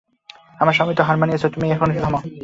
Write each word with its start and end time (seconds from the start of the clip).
আমার 0.61 0.75
স্বামী 0.77 0.93
তো 0.97 1.03
হার 1.07 1.17
মানিয়াছেন, 1.19 1.47
এখন 1.47 1.55
তুমি 1.55 1.65
একটু 1.73 2.03
থামো। 2.03 2.19